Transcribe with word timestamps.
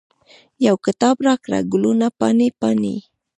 یو 0.65 0.75
کتاب 0.85 1.15
راکړه، 1.27 1.59
ګلونه 1.71 2.07
پاڼې، 2.19 2.49
پاڼې 2.59 2.95